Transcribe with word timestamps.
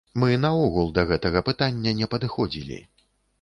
Мы 0.21 0.29
наогул 0.45 0.89
да 0.95 1.03
гэтага 1.11 1.43
пытання 1.51 1.93
не 2.01 2.09
падыходзілі. 2.15 2.81